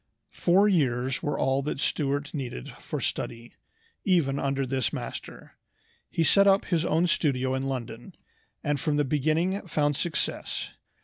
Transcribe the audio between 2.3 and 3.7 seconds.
needed for study,